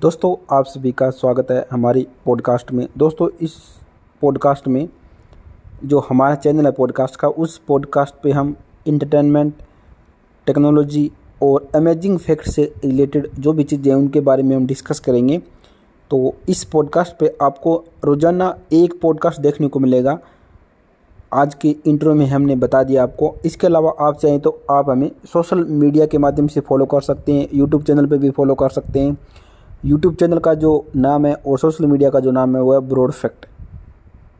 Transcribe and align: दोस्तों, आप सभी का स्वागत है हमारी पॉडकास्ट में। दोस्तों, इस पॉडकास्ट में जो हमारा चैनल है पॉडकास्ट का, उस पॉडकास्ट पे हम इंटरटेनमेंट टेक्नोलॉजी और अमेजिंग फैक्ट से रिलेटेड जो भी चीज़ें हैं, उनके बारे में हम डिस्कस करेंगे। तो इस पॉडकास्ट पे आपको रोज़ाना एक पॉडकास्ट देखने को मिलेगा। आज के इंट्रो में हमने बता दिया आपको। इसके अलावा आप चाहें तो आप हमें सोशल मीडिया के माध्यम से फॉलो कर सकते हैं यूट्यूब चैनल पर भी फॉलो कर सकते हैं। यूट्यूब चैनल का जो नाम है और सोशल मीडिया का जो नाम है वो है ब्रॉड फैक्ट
दोस्तों, 0.00 0.34
आप 0.56 0.64
सभी 0.64 0.90
का 0.92 1.08
स्वागत 1.10 1.50
है 1.50 1.64
हमारी 1.70 2.06
पॉडकास्ट 2.24 2.72
में। 2.72 2.86
दोस्तों, 2.98 3.28
इस 3.40 3.52
पॉडकास्ट 4.22 4.66
में 4.68 4.88
जो 5.84 5.98
हमारा 6.08 6.34
चैनल 6.34 6.66
है 6.66 6.72
पॉडकास्ट 6.72 7.16
का, 7.16 7.28
उस 7.28 7.56
पॉडकास्ट 7.58 8.14
पे 8.22 8.30
हम 8.30 8.54
इंटरटेनमेंट 8.86 9.62
टेक्नोलॉजी 10.46 11.10
और 11.42 11.68
अमेजिंग 11.74 12.18
फैक्ट 12.18 12.48
से 12.48 12.64
रिलेटेड 12.84 13.28
जो 13.38 13.52
भी 13.52 13.64
चीज़ें 13.64 13.90
हैं, 13.90 13.98
उनके 13.98 14.20
बारे 14.20 14.42
में 14.42 14.54
हम 14.56 14.66
डिस्कस 14.66 15.00
करेंगे। 15.00 15.38
तो 16.10 16.34
इस 16.48 16.64
पॉडकास्ट 16.64 17.16
पे 17.20 17.34
आपको 17.42 17.82
रोज़ाना 18.04 18.54
एक 18.72 19.00
पॉडकास्ट 19.02 19.40
देखने 19.40 19.68
को 19.68 19.80
मिलेगा। 19.80 20.18
आज 21.34 21.54
के 21.54 21.74
इंट्रो 21.86 22.14
में 22.14 22.26
हमने 22.26 22.56
बता 22.56 22.82
दिया 22.82 23.02
आपको। 23.02 23.34
इसके 23.44 23.66
अलावा 23.66 23.94
आप 24.00 24.18
चाहें 24.18 24.38
तो 24.40 24.58
आप 24.70 24.90
हमें 24.90 25.10
सोशल 25.32 25.64
मीडिया 25.64 26.06
के 26.06 26.18
माध्यम 26.18 26.46
से 26.46 26.60
फॉलो 26.60 26.84
कर 26.84 27.00
सकते 27.00 27.32
हैं 27.32 27.48
यूट्यूब 27.54 27.82
चैनल 27.82 28.06
पर 28.06 28.18
भी 28.18 28.30
फॉलो 28.30 28.54
कर 28.54 28.70
सकते 28.70 29.00
हैं। 29.00 29.18
यूट्यूब 29.82 30.14
चैनल 30.14 30.38
का 30.38 30.54
जो 30.54 30.70
नाम 30.96 31.26
है 31.26 31.34
और 31.36 31.58
सोशल 31.58 31.86
मीडिया 31.86 32.10
का 32.10 32.20
जो 32.20 32.30
नाम 32.30 32.56
है 32.56 32.62
वो 32.62 32.72
है 32.72 32.80
ब्रॉड 32.88 33.12
फैक्ट 33.12 33.46